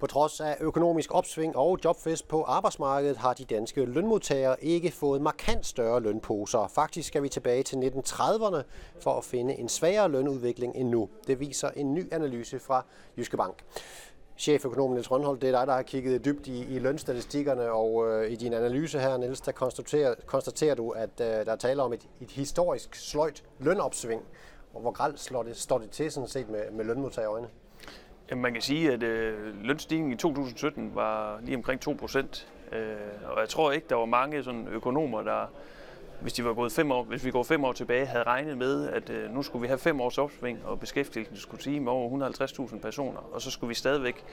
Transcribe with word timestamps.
På 0.00 0.06
trods 0.06 0.40
af 0.40 0.56
økonomisk 0.60 1.14
opsving 1.14 1.56
og 1.56 1.78
jobfest 1.84 2.28
på 2.28 2.42
arbejdsmarkedet 2.42 3.16
har 3.16 3.34
de 3.34 3.44
danske 3.44 3.84
lønmodtagere 3.84 4.64
ikke 4.64 4.90
fået 4.90 5.22
markant 5.22 5.66
større 5.66 6.00
lønposer. 6.00 6.68
Faktisk 6.68 7.08
skal 7.08 7.22
vi 7.22 7.28
tilbage 7.28 7.62
til 7.62 7.76
1930'erne 7.76 8.62
for 9.00 9.18
at 9.18 9.24
finde 9.24 9.54
en 9.54 9.68
svagere 9.68 10.08
lønudvikling 10.08 10.76
end 10.76 10.88
nu. 10.88 11.08
Det 11.26 11.40
viser 11.40 11.70
en 11.76 11.94
ny 11.94 12.12
analyse 12.12 12.58
fra 12.58 12.84
Jyske 13.18 13.36
Bank. 13.36 13.54
Cheføkonom 14.38 14.90
Niels 14.90 15.10
Rønhold, 15.10 15.38
det 15.40 15.48
er 15.48 15.58
dig, 15.58 15.66
der 15.66 15.72
har 15.72 15.82
kigget 15.82 16.24
dybt 16.24 16.46
i, 16.46 16.74
i 16.74 16.78
lønstatistikkerne, 16.78 17.70
og 17.70 18.08
øh, 18.08 18.30
i 18.30 18.36
din 18.36 18.52
analyse 18.52 18.98
her, 18.98 19.16
Niels, 19.16 19.40
der 19.40 19.52
konstaterer, 19.52 20.14
konstaterer 20.26 20.74
du, 20.74 20.90
at 20.90 21.20
øh, 21.20 21.46
der 21.46 21.56
taler 21.56 21.82
om 21.82 21.92
et, 21.92 22.08
et 22.20 22.30
historisk 22.30 22.94
sløjt 22.94 23.44
lønopsving. 23.58 24.22
Og 24.74 24.80
hvor 24.80 24.90
gralt 24.90 25.20
slår 25.20 25.42
det, 25.42 25.56
står 25.56 25.78
det 25.78 25.90
til 25.90 26.12
sådan 26.12 26.28
set 26.28 26.48
med, 26.48 26.70
med 26.72 26.84
lønmodtagerøjne? 26.84 27.48
Jamen, 28.30 28.42
man 28.42 28.52
kan 28.52 28.62
sige, 28.62 28.92
at 28.92 29.02
øh, 29.02 29.64
lønstigningen 29.64 30.12
i 30.12 30.16
2017 30.16 30.94
var 30.94 31.40
lige 31.42 31.56
omkring 31.56 31.80
2 31.80 31.92
procent. 31.92 32.48
Øh, 32.72 32.80
og 33.24 33.40
jeg 33.40 33.48
tror 33.48 33.72
ikke, 33.72 33.86
der 33.88 33.94
var 33.94 34.04
mange 34.04 34.44
sådan, 34.44 34.68
økonomer, 34.68 35.22
der, 35.22 35.46
hvis, 36.20 36.32
de 36.32 36.44
var 36.44 36.54
gået 36.54 36.72
fem 36.72 36.92
år, 36.92 37.02
hvis 37.02 37.24
vi 37.24 37.30
går 37.30 37.42
fem 37.42 37.64
år 37.64 37.72
tilbage, 37.72 38.06
havde 38.06 38.24
regnet 38.24 38.58
med, 38.58 38.88
at 38.88 39.10
øh, 39.10 39.34
nu 39.34 39.42
skulle 39.42 39.60
vi 39.62 39.66
have 39.66 39.78
fem 39.78 40.00
års 40.00 40.18
opsving, 40.18 40.58
og 40.64 40.80
beskæftigelsen 40.80 41.36
skulle 41.36 41.60
stige 41.60 41.80
med 41.80 41.92
over 41.92 42.30
150.000 42.70 42.78
personer, 42.78 43.20
og 43.32 43.42
så 43.42 43.50
skulle 43.50 43.68
vi 43.68 43.74
stadigvæk 43.74 44.24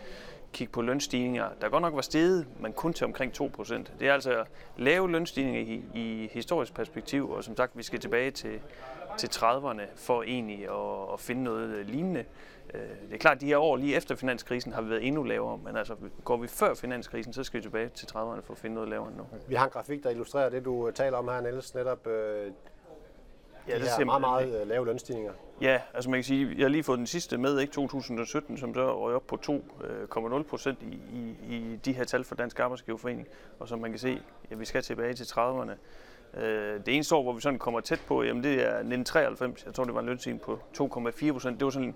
kigge 0.57 0.71
på 0.71 0.81
lønstigninger, 0.81 1.49
der 1.61 1.69
godt 1.69 1.81
nok 1.81 1.95
var 1.95 2.01
steget, 2.01 2.47
men 2.59 2.73
kun 2.73 2.93
til 2.93 3.05
omkring 3.05 3.33
2 3.33 3.49
procent. 3.53 3.93
Det 3.99 4.07
er 4.07 4.13
altså 4.13 4.45
lave 4.77 5.11
lønstigninger 5.11 5.61
i, 5.61 5.83
i 5.93 6.29
historisk 6.33 6.73
perspektiv, 6.73 7.29
og 7.29 7.43
som 7.43 7.57
sagt, 7.57 7.77
vi 7.77 7.83
skal 7.83 7.99
tilbage 7.99 8.31
til, 8.31 8.59
til 9.17 9.27
30'erne 9.27 9.81
for 9.95 10.23
egentlig 10.23 10.63
at, 10.63 11.13
at 11.13 11.19
finde 11.19 11.43
noget 11.43 11.85
lignende. 11.85 12.25
Øh, 12.73 12.81
det 12.81 13.13
er 13.13 13.17
klart, 13.17 13.35
at 13.35 13.41
de 13.41 13.45
her 13.45 13.57
år 13.57 13.75
lige 13.75 13.95
efter 13.95 14.15
finanskrisen 14.15 14.73
har 14.73 14.81
vi 14.81 14.89
været 14.89 15.07
endnu 15.07 15.23
lavere, 15.23 15.57
men 15.57 15.75
altså 15.75 15.95
går 16.23 16.37
vi 16.37 16.47
før 16.47 16.73
finanskrisen, 16.73 17.33
så 17.33 17.43
skal 17.43 17.57
vi 17.57 17.63
tilbage 17.63 17.89
til 17.89 18.05
30'erne 18.05 18.41
for 18.41 18.51
at 18.51 18.57
finde 18.57 18.73
noget 18.73 18.89
lavere 18.89 19.07
end 19.07 19.17
nu. 19.17 19.23
Vi 19.47 19.55
har 19.55 19.65
en 19.65 19.71
grafik, 19.71 20.03
der 20.03 20.09
illustrerer 20.09 20.49
det, 20.49 20.65
du 20.65 20.91
taler 20.95 21.17
om 21.17 21.27
her, 21.27 21.41
Niels, 21.41 21.75
netop 21.75 22.07
øh, 22.07 22.51
Ja, 23.67 23.79
det 23.79 23.87
er 23.99 24.05
meget, 24.05 24.21
meget 24.21 24.61
øh, 24.61 24.67
lave 24.67 24.85
lønstigninger. 24.85 25.33
Ja, 25.61 25.81
altså 25.93 26.09
man 26.09 26.17
kan 26.17 26.23
sige, 26.23 26.55
jeg 26.57 26.63
har 26.63 26.69
lige 26.69 26.83
fået 26.83 26.97
den 26.97 27.07
sidste 27.07 27.37
med, 27.37 27.59
ikke 27.59 27.73
2017, 27.73 28.57
som 28.57 28.73
så 28.73 28.99
røg 28.99 29.15
op 29.15 29.27
på 29.27 29.39
2,0 29.45 30.35
øh, 30.35 30.45
procent 30.45 30.79
i, 30.81 30.99
i, 31.13 31.35
i 31.55 31.75
de 31.85 31.93
her 31.93 32.03
tal 32.03 32.23
for 32.23 32.35
Dansk 32.35 32.59
Arbejdsgiverforening. 32.59 33.27
Og 33.59 33.67
som 33.67 33.79
man 33.79 33.91
kan 33.91 33.99
se, 33.99 34.21
ja, 34.51 34.55
vi 34.55 34.65
skal 34.65 34.81
tilbage 34.81 35.13
til 35.13 35.23
30'erne. 35.23 35.71
Øh, 36.39 36.85
det 36.85 36.95
eneste 36.95 37.15
år, 37.15 37.23
hvor 37.23 37.33
vi 37.33 37.41
sådan 37.41 37.59
kommer 37.59 37.79
tæt 37.79 38.01
på, 38.07 38.23
jamen 38.23 38.43
det 38.43 38.53
er 38.53 38.67
1993. 38.67 39.65
Jeg 39.65 39.73
tror, 39.73 39.83
det 39.83 39.93
var 39.93 39.99
en 39.99 40.05
lønstigning 40.05 40.41
på 40.41 40.59
2,4 40.77 41.31
procent. 41.31 41.59
Det 41.59 41.65
var 41.65 41.71
sådan 41.71 41.95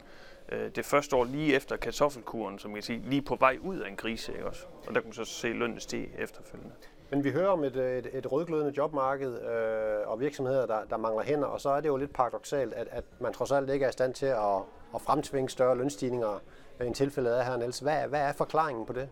øh, 0.49 0.71
det 0.75 0.85
første 0.85 1.15
år 1.15 1.25
lige 1.25 1.55
efter 1.55 1.77
kartoffelkuren, 1.77 2.59
som 2.59 2.71
man 2.71 2.75
kan 2.75 2.83
sige, 2.83 3.01
lige 3.05 3.21
på 3.21 3.35
vej 3.35 3.57
ud 3.61 3.77
af 3.77 3.89
en 3.89 3.95
krise. 3.95 4.31
Ikke 4.31 4.47
også? 4.47 4.65
Og 4.87 4.95
der 4.95 5.01
kunne 5.01 5.09
man 5.09 5.13
så 5.13 5.25
se 5.25 5.47
lønnen 5.47 5.79
stige 5.79 6.09
efterfølgende. 6.19 6.73
Men 7.11 7.23
vi 7.23 7.31
hører 7.31 7.47
om 7.47 7.63
et, 7.63 7.75
øh, 7.75 7.97
et, 7.97 8.09
et 8.13 8.31
rødglødende 8.31 8.73
jobmarked 8.77 9.41
øh, 9.41 10.09
og 10.09 10.19
virksomheder, 10.19 10.65
der, 10.65 10.83
der 10.89 10.97
mangler 10.97 11.23
hænder, 11.23 11.47
og 11.47 11.61
så 11.61 11.69
er 11.69 11.81
det 11.81 11.87
jo 11.87 11.97
lidt 11.97 12.13
paradoxalt, 12.13 12.73
at, 12.73 12.87
at 12.91 13.03
man 13.19 13.33
trods 13.33 13.51
alt 13.51 13.69
ikke 13.69 13.85
er 13.85 13.89
i 13.89 13.91
stand 13.91 14.13
til 14.13 14.25
at, 14.25 14.57
at 14.95 15.01
fremtvinge 15.01 15.49
større 15.49 15.77
lønstigninger, 15.77 16.41
end 16.81 16.95
tilfældet 16.95 17.39
er 17.39 17.43
her, 17.43 17.57
Niels. 17.57 17.79
Hvad, 17.79 18.07
hvad 18.07 18.21
er 18.21 18.33
forklaringen 18.33 18.85
på 18.85 18.93
det? 18.93 19.09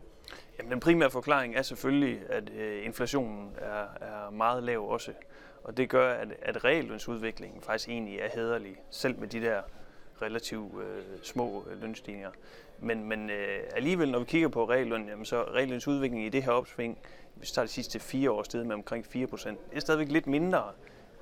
Jamen, 0.58 0.72
den 0.72 0.80
primære 0.80 1.10
forklaring 1.10 1.56
er 1.56 1.62
selvfølgelig, 1.62 2.22
at 2.30 2.50
øh, 2.50 2.86
inflationen 2.86 3.56
er, 3.58 3.84
er 4.02 4.30
meget 4.30 4.64
lav 4.64 4.90
også. 4.90 5.12
Og 5.64 5.78
det 5.78 5.90
gør, 5.90 6.14
at, 6.14 6.28
at 6.42 6.66
reallønsudviklingen 6.66 7.62
faktisk 7.62 7.90
egentlig 7.90 8.20
er 8.20 8.30
hederlig, 8.34 8.76
selv 8.90 9.20
med 9.20 9.28
de 9.28 9.42
der 9.42 9.62
relativt 10.22 10.82
øh, 10.82 11.04
små 11.24 11.66
øh, 11.72 11.82
lønstigninger. 11.82 12.30
Men, 12.82 13.04
men 13.04 13.30
øh, 13.30 13.60
alligevel, 13.76 14.12
når 14.12 14.20
vi 14.20 14.26
kigger 14.26 14.48
på 14.48 14.70
reglen, 14.70 15.08
jamen, 15.08 15.26
så 15.26 15.44
reallønsudviklingen 15.44 16.28
i 16.28 16.30
det 16.30 16.44
her 16.44 16.52
opsving, 16.52 16.98
hvis 17.36 17.50
vi 17.50 17.54
tager 17.54 17.66
de 17.66 17.72
sidste 17.72 18.00
fire 18.00 18.32
år 18.32 18.44
sted 18.44 18.64
med 18.64 18.76
omkring 18.76 19.06
4 19.06 19.28
procent, 19.28 19.60
er 19.72 19.80
stadigvæk 19.80 20.12
lidt 20.12 20.28
mindre 20.28 20.64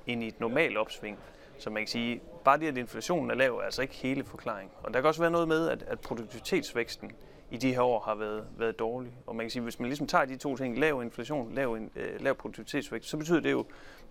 end 0.06 0.22
i 0.22 0.28
et 0.28 0.40
normalt 0.40 0.78
opsving. 0.78 1.18
Så 1.58 1.70
man 1.70 1.82
kan 1.82 1.88
sige, 1.88 2.20
bare 2.44 2.58
det, 2.58 2.66
at 2.66 2.76
inflationen 2.76 3.30
er 3.30 3.34
lav, 3.34 3.56
er 3.56 3.62
altså 3.62 3.82
ikke 3.82 3.94
hele 3.94 4.24
forklaringen. 4.24 4.72
Og 4.82 4.94
der 4.94 5.00
kan 5.00 5.08
også 5.08 5.22
være 5.22 5.30
noget 5.30 5.48
med, 5.48 5.68
at, 5.68 5.82
at 5.82 6.00
produktivitetsvæksten 6.00 7.12
i 7.50 7.56
de 7.56 7.74
her 7.74 7.82
år 7.82 8.00
har 8.00 8.14
været, 8.14 8.44
været 8.58 8.78
dårlig. 8.78 9.12
Og 9.26 9.36
man 9.36 9.44
kan 9.44 9.50
sige, 9.50 9.62
hvis 9.62 9.78
man 9.78 9.88
ligesom 9.88 10.06
tager 10.06 10.24
de 10.24 10.36
to 10.36 10.56
ting, 10.56 10.78
lav 10.78 11.02
inflation, 11.02 11.54
lav, 11.54 11.78
øh, 11.96 12.20
lav 12.20 12.34
produktivitetsvækst, 12.34 13.08
så 13.08 13.16
betyder 13.16 13.40
det 13.40 13.50
jo, 13.50 13.64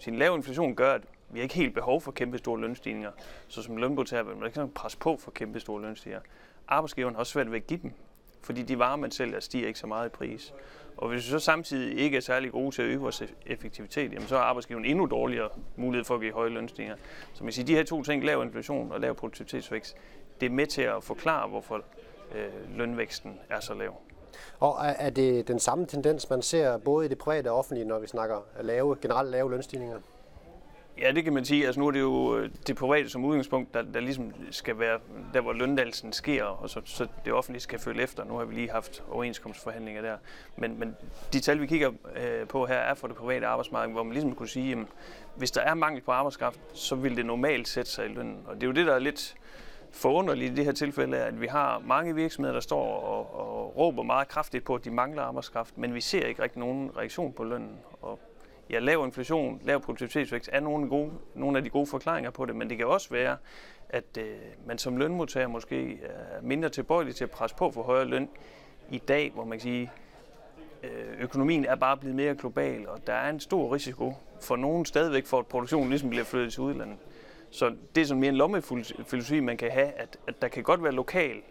at 0.08 0.14
lav 0.14 0.36
inflation 0.36 0.76
gør, 0.76 0.94
at 0.94 1.02
vi 1.30 1.40
har 1.40 1.44
ikke 1.44 1.56
helt 1.56 1.74
behov 1.74 2.02
for 2.02 2.12
kæmpe 2.12 2.38
store 2.38 2.62
lønstigninger. 2.62 3.12
Så 3.48 3.62
som 3.62 3.78
lønmodtager 3.78 4.24
vil 4.24 4.38
man 4.38 4.46
ikke 4.48 4.68
presse 4.68 4.98
på 4.98 5.18
for 5.18 5.32
kæmpe 5.32 5.60
store 5.60 5.82
lønstigninger. 5.82 6.22
Arbejdsgiveren 6.68 7.16
har 7.16 7.20
også 7.20 7.32
svært 7.32 7.52
ved 7.52 7.58
at 7.58 7.68
give 7.68 7.80
dem, 7.84 7.92
fordi 8.42 8.62
de 8.62 8.80
varer, 8.80 8.96
man 8.96 9.12
sælger, 9.12 9.40
stiger 9.40 9.68
ikke 9.68 9.80
så 9.80 9.88
meget 9.88 10.06
i 10.06 10.10
pris. 10.10 10.54
Og 10.98 11.10
hvis 11.10 11.26
vi 11.26 11.30
så 11.30 11.40
samtidig 11.40 12.00
ikke 12.00 12.18
er 12.18 12.22
særlig 12.22 12.52
gode 12.52 12.76
til 12.76 12.82
at 12.82 12.88
øge 12.88 13.00
vores 13.00 13.24
effektivitet, 13.46 14.14
jamen 14.14 14.28
så 14.28 14.36
har 14.36 14.44
arbejdsgiveren 14.44 14.86
endnu 14.86 15.06
dårligere 15.06 15.50
mulighed 15.76 16.06
for 16.06 16.16
at 16.16 16.22
give 16.22 16.34
høje 16.34 16.50
lønstigninger. 16.50 16.98
Så 17.34 17.44
man 17.44 17.54
siger, 17.54 17.66
de 17.66 17.76
her 17.76 17.84
to 17.84 18.04
ting, 18.04 18.24
lav 18.24 18.44
inflation 18.44 18.92
og 18.92 19.00
lav 19.00 19.16
produktivitetsvækst, 19.16 19.96
det 20.42 20.46
er 20.46 20.50
med 20.50 20.68
til 20.68 20.82
at 20.82 21.04
forklare, 21.04 21.48
hvorfor 21.48 21.76
øh, 22.36 22.78
lønvæksten 22.78 23.40
er 23.50 23.60
så 23.60 23.74
lav. 23.74 24.02
Og 24.60 24.78
er 24.82 25.10
det 25.10 25.48
den 25.48 25.60
samme 25.60 25.86
tendens, 25.86 26.30
man 26.30 26.42
ser 26.42 26.78
både 26.78 27.06
i 27.06 27.10
det 27.10 27.18
private 27.18 27.52
og 27.52 27.58
offentlige, 27.58 27.86
når 27.86 28.00
vi 28.00 28.08
snakker 28.08 28.46
lave, 28.62 28.96
generelt 29.02 29.30
lave 29.30 29.52
lønstigninger? 29.52 30.00
Ja, 31.02 31.12
det 31.12 31.24
kan 31.24 31.34
man 31.34 31.46
sige. 31.46 31.66
Altså 31.66 31.80
nu 31.80 31.88
er 31.88 31.92
det 31.92 32.00
jo 32.00 32.38
øh, 32.38 32.50
det 32.68 32.76
private 32.76 33.10
som 33.10 33.26
udgangspunkt, 33.26 33.74
der, 33.74 33.82
der 33.82 34.00
ligesom 34.00 34.34
skal 34.52 34.80
være 34.80 35.00
der, 35.34 35.42
hvor 35.42 35.54
løndalsen 35.54 36.14
sker, 36.14 36.44
og 36.44 36.70
så, 36.70 36.82
så 36.86 37.08
det 37.26 37.34
offentlige 37.34 37.62
skal 37.62 37.80
følge 37.80 38.04
efter. 38.04 38.24
Nu 38.24 38.38
har 38.38 38.46
vi 38.46 38.56
lige 38.56 38.70
haft 38.70 39.04
overenskomstforhandlinger 39.10 40.02
der. 40.02 40.18
Men, 40.56 40.80
men 40.80 40.96
de 41.34 41.40
tal, 41.40 41.62
vi 41.62 41.68
kigger 41.68 41.92
øh, 42.16 42.48
på 42.48 42.66
her, 42.66 42.76
er 42.76 42.94
for 42.94 43.08
det 43.08 43.16
private 43.16 43.48
arbejdsmarked, 43.48 43.94
hvor 43.94 44.04
man 44.04 44.14
ligesom 44.14 44.36
kunne 44.36 44.50
sige, 44.50 44.72
at 44.72 44.78
hvis 45.36 45.52
der 45.52 45.62
er 45.62 45.74
mangel 45.74 46.02
på 46.02 46.12
arbejdskraft, 46.12 46.60
så 46.74 46.96
vil 46.96 47.18
det 47.18 47.26
normalt 47.26 47.68
sætte 47.68 47.92
sig 47.92 48.06
i 48.06 48.14
lønnen. 48.14 48.44
Og 48.48 48.56
det 48.56 48.64
er 48.64 48.68
jo 48.68 48.74
det, 48.74 48.88
der 48.88 48.94
er 48.94 49.00
lidt 49.00 49.36
forunderligt 49.92 50.52
i 50.52 50.56
det 50.56 50.66
her 50.66 50.72
tilfælde, 50.72 51.18
at 51.18 51.42
vi 51.42 51.48
har 51.48 51.80
mange 51.86 52.16
virksomheder, 52.16 52.54
der 52.54 52.62
står 52.62 53.00
og, 53.00 53.40
og 53.40 53.78
råber 53.78 54.04
meget 54.04 54.28
kraftigt 54.28 54.64
på, 54.64 54.76
at 54.76 54.86
de 54.86 54.92
mangler 54.92 55.22
arbejdskraft, 55.22 55.78
men 55.78 55.94
vi 55.94 56.02
ser 56.02 56.26
ikke 56.26 56.44
rigtig 56.44 56.60
nogen 56.60 56.92
reaktion 56.98 57.34
på 57.34 57.44
lønnen. 57.44 57.80
Og 58.02 58.20
ja, 58.70 58.80
lav 58.80 59.06
inflation, 59.06 59.62
lav 59.64 59.82
produktivitetsvækst 59.82 60.50
er 60.54 60.60
nogle, 60.60 60.90
gode, 60.90 61.12
nogle 61.36 61.58
af 61.58 61.64
de 61.64 61.70
gode 61.70 61.88
forklaringer 61.88 62.32
på 62.32 62.46
det, 62.46 62.56
men 62.56 62.70
det 62.70 62.78
kan 62.78 62.88
også 62.88 63.10
være, 63.10 63.38
at 63.90 64.18
øh, 64.20 64.36
man 64.66 64.78
som 64.78 64.98
lønmodtager 64.98 65.48
måske 65.48 66.00
er 66.04 66.42
mindre 66.42 66.70
tilbøjelig 66.70 67.16
til 67.16 67.24
at 67.24 67.32
presse 67.32 67.56
på 67.56 67.72
for 67.72 67.84
højere 67.84 68.06
løn 68.06 68.30
i 68.92 68.98
dag, 68.98 69.32
hvor 69.34 69.46
man 69.46 69.58
kan 69.58 69.64
sige, 69.64 69.92
øh, 70.84 71.22
økonomien 71.22 71.66
er 71.66 71.76
bare 71.76 71.98
blevet 71.98 72.16
mere 72.16 72.36
global, 72.36 72.88
og 72.88 73.08
der 73.08 73.14
er 73.14 73.30
en 73.30 73.40
stor 73.40 73.74
risiko 73.74 74.14
for 74.42 74.56
nogen 74.56 74.86
stadigvæk 74.86 75.26
for, 75.26 75.40
at 75.40 75.48
produktionen 75.48 75.90
ligesom 75.90 76.10
bliver 76.10 76.26
flyttet 76.26 76.54
til 76.54 76.62
udlandet. 76.64 76.98
Så 77.50 77.76
det 77.96 78.02
er 78.02 78.06
sådan 78.06 78.22
mere 78.22 78.30
en 78.30 78.36
lommefilosofi, 78.36 79.40
man 79.40 79.58
kan 79.58 79.72
have, 79.72 79.88
at, 79.88 80.18
at 80.28 80.42
der 80.42 80.48
kan 80.48 80.64
godt 80.64 80.84
være 80.84 80.92
lokal 80.92 81.42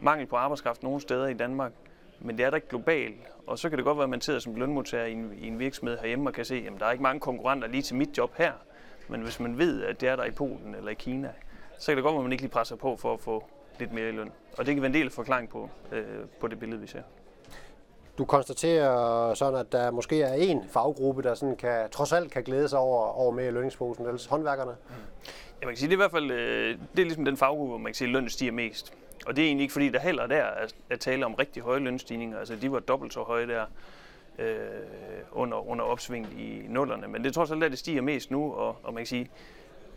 mangel 0.00 0.26
på 0.26 0.36
arbejdskraft 0.36 0.82
nogle 0.82 1.00
steder 1.00 1.26
i 1.26 1.34
Danmark, 1.34 1.72
men 2.24 2.38
det 2.38 2.46
er 2.46 2.50
der 2.50 2.56
ikke 2.56 2.68
globalt. 2.68 3.16
Og 3.46 3.58
så 3.58 3.68
kan 3.68 3.78
det 3.78 3.84
godt 3.84 3.96
være, 3.98 4.04
at 4.04 4.10
man 4.10 4.20
sidder 4.20 4.40
som 4.40 4.54
lønmodtager 4.54 5.04
i 5.04 5.12
en, 5.12 5.32
i 5.40 5.46
en 5.46 5.58
virksomhed 5.58 5.98
herhjemme 5.98 6.30
og 6.30 6.34
kan 6.34 6.44
se, 6.44 6.66
at 6.66 6.80
der 6.80 6.86
er 6.86 6.90
ikke 6.90 7.02
mange 7.02 7.20
konkurrenter 7.20 7.68
lige 7.68 7.82
til 7.82 7.96
mit 7.96 8.18
job 8.18 8.34
her. 8.36 8.52
Men 9.08 9.20
hvis 9.22 9.40
man 9.40 9.58
ved, 9.58 9.84
at 9.84 10.00
det 10.00 10.08
er 10.08 10.16
der 10.16 10.24
i 10.24 10.30
Polen 10.30 10.74
eller 10.74 10.90
i 10.90 10.94
Kina, 10.94 11.30
så 11.78 11.86
kan 11.86 11.96
det 11.96 12.04
godt 12.04 12.12
være, 12.12 12.20
at 12.20 12.24
man 12.24 12.32
ikke 12.32 12.42
lige 12.42 12.50
presser 12.50 12.76
på 12.76 12.96
for 12.96 13.14
at 13.14 13.20
få 13.20 13.44
lidt 13.78 13.92
mere 13.92 14.08
i 14.08 14.12
løn. 14.12 14.30
Og 14.58 14.66
det 14.66 14.74
kan 14.74 14.82
være 14.82 14.88
en 14.88 14.94
del 14.94 15.06
af 15.06 15.12
forklaring 15.12 15.48
på, 15.48 15.70
øh, 15.92 16.04
på 16.40 16.48
det 16.48 16.58
billede, 16.58 16.80
vi 16.80 16.86
ser. 16.86 17.02
Du 18.18 18.24
konstaterer 18.24 19.34
sådan, 19.34 19.60
at 19.60 19.72
der 19.72 19.90
måske 19.90 20.22
er 20.22 20.32
en 20.34 20.64
faggruppe, 20.68 21.22
der 21.22 21.34
sådan 21.34 21.56
kan, 21.56 21.90
trods 21.90 22.12
alt 22.12 22.30
kan 22.30 22.42
glæde 22.42 22.68
sig 22.68 22.78
over, 22.78 23.06
over 23.06 23.32
mere 23.32 23.48
i 23.48 23.50
lønningsposen, 23.50 24.06
ellers 24.06 24.26
håndværkerne. 24.26 24.72
Ja, 25.60 25.66
man 25.66 25.74
kan 25.74 25.76
sige, 25.76 25.88
det 25.88 25.94
er 25.94 25.96
i 25.96 26.02
hvert 26.02 26.10
fald 26.10 26.30
øh, 26.30 26.78
det 26.92 27.00
er 27.00 27.04
ligesom 27.04 27.24
den 27.24 27.36
faggruppe, 27.36 27.68
hvor 27.68 27.78
man 27.78 27.86
kan 27.86 27.94
sige, 27.94 28.08
at 28.08 28.12
lønnen 28.12 28.30
stiger 28.30 28.52
mest. 28.52 28.94
Og 29.26 29.36
det 29.36 29.42
er 29.42 29.46
egentlig 29.46 29.62
ikke, 29.62 29.72
fordi 29.72 29.88
der 29.88 30.00
heller 30.00 30.26
der 30.26 30.36
er 30.36 30.66
at 30.90 31.00
tale 31.00 31.26
om 31.26 31.34
rigtig 31.34 31.62
høje 31.62 31.80
lønstigninger. 31.80 32.38
Altså, 32.38 32.56
de 32.56 32.72
var 32.72 32.78
dobbelt 32.80 33.12
så 33.12 33.22
høje 33.22 33.46
der 33.46 33.66
øh, 34.38 34.56
under, 35.32 35.68
under 35.68 35.84
opsvinget 35.84 36.32
i 36.32 36.62
nullerne. 36.68 37.08
Men 37.08 37.22
det 37.22 37.28
er 37.28 37.32
trods 37.32 37.50
alt, 37.50 37.64
at 37.64 37.70
det 37.70 37.78
stiger 37.78 38.02
mest 38.02 38.30
nu, 38.30 38.52
og, 38.52 38.76
og 38.82 38.94
man 38.94 39.00
kan 39.00 39.06
sige, 39.06 39.30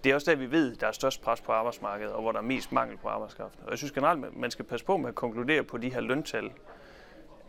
det 0.04 0.12
er 0.12 0.16
også 0.16 0.32
der, 0.32 0.38
vi 0.38 0.52
ved, 0.52 0.76
der 0.76 0.88
er 0.88 0.92
størst 0.92 1.22
pres 1.22 1.42
på 1.42 1.52
arbejdsmarkedet, 1.52 2.14
og 2.14 2.22
hvor 2.22 2.32
der 2.32 2.40
er 2.40 2.44
mest 2.44 2.72
mangel 2.72 2.98
på 2.98 3.08
arbejdskraft. 3.08 3.60
Og 3.64 3.70
jeg 3.70 3.78
synes 3.78 3.92
generelt, 3.92 4.38
man 4.38 4.52
skal 4.52 4.66
passe 4.66 4.86
på 4.86 4.98
med 4.98 5.10
at 5.10 5.16
konkludere 5.16 5.64
på 5.64 5.78
de 5.78 5.94
her 5.94 6.02
løntal, 6.02 6.52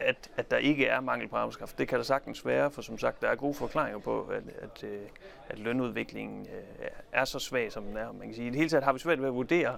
at, 0.01 0.31
at 0.37 0.51
der 0.51 0.57
ikke 0.57 0.87
er 0.87 1.01
mangel 1.01 1.29
på 1.29 1.37
arbejdskraft. 1.37 1.79
Det 1.79 1.89
kan 1.89 1.99
der 1.99 2.05
sagtens 2.05 2.47
være, 2.47 2.71
for 2.71 2.83
som 2.83 2.99
sagt, 2.99 3.23
der 3.23 3.29
er 3.29 3.35
gode 3.35 3.55
forklaringer 3.55 3.99
på, 3.99 4.23
at, 4.23 4.43
at, 4.63 4.85
øh, 4.85 5.01
at 5.49 5.59
lønudviklingen 5.59 6.47
øh, 6.47 6.89
er 7.13 7.25
så 7.25 7.39
svag, 7.39 7.73
som 7.73 7.85
den 7.85 7.97
er. 7.97 8.13
Man 8.13 8.27
kan 8.27 8.35
sige, 8.35 8.47
I 8.47 8.51
det 8.51 8.57
hele 8.57 8.69
taget 8.69 8.85
har 8.85 8.93
vi 8.93 8.99
svært 8.99 9.21
ved 9.21 9.29
at 9.29 9.35
vurdere, 9.35 9.77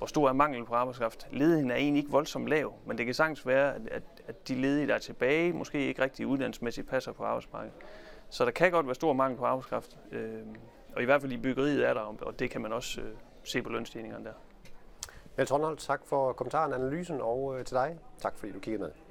hvor 0.00 0.06
stor 0.06 0.28
er 0.28 0.32
mangel 0.32 0.64
på 0.64 0.74
arbejdskraft. 0.74 1.28
Ledigheden 1.30 1.70
er 1.70 1.74
egentlig 1.74 2.00
ikke 2.00 2.10
voldsomt 2.10 2.48
lav, 2.48 2.74
men 2.86 2.98
det 2.98 3.06
kan 3.06 3.14
sagtens 3.14 3.46
være, 3.46 3.74
at, 3.74 4.02
at 4.26 4.48
de 4.48 4.54
ledige, 4.54 4.86
der 4.86 4.94
er 4.94 4.98
tilbage, 4.98 5.52
måske 5.52 5.86
ikke 5.86 6.02
rigtig 6.02 6.26
uddannelsesmæssigt 6.26 6.88
passer 6.88 7.12
på 7.12 7.24
arbejdsmarkedet. 7.24 7.74
Så 8.30 8.44
der 8.44 8.50
kan 8.50 8.70
godt 8.70 8.86
være 8.86 8.94
stor 8.94 9.12
mangel 9.12 9.38
på 9.38 9.44
arbejdskraft, 9.44 9.98
øh, 10.12 10.32
og 10.96 11.02
i 11.02 11.04
hvert 11.04 11.20
fald 11.20 11.32
i 11.32 11.36
byggeriet 11.36 11.88
er 11.88 11.94
der, 11.94 12.00
og 12.00 12.38
det 12.38 12.50
kan 12.50 12.60
man 12.60 12.72
også 12.72 13.00
øh, 13.00 13.10
se 13.44 13.62
på 13.62 13.68
lønstigningerne 13.68 14.24
der. 14.24 15.58
Niels 15.58 15.86
tak 15.86 16.00
for 16.06 16.32
kommentaren, 16.32 16.72
analysen, 16.72 17.20
og 17.20 17.58
øh, 17.58 17.64
til 17.64 17.76
dig, 17.76 17.98
tak 18.18 18.38
fordi 18.38 18.52
du 18.52 18.58
kiggede 18.58 18.82
med. 18.82 19.09